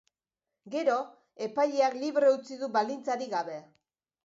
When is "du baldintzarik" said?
2.65-3.33